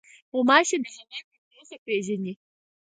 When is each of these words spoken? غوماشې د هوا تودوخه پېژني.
غوماشې 0.33 0.77
د 0.83 0.85
هوا 0.93 1.17
تودوخه 1.31 1.77
پېژني. 1.85 2.33